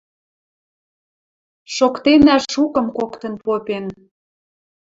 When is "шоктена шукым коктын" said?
1.75-3.33